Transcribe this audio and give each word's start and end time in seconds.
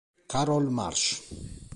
Carol 0.31 0.65
Marsh 0.73 1.13